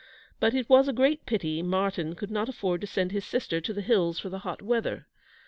But 0.39 0.55
it 0.55 0.67
was 0.67 0.87
a 0.87 0.93
great 0.93 1.27
pity 1.27 1.61
Martyn 1.61 2.15
could 2.15 2.31
not 2.31 2.49
afford 2.49 2.81
to 2.81 2.87
send 2.87 3.11
his 3.11 3.23
sister 3.23 3.61
to 3.61 3.71
the 3.71 3.83
Hills 3.83 4.17
for 4.17 4.29
the 4.29 4.39
hot 4.39 4.63
weather. 4.63 5.05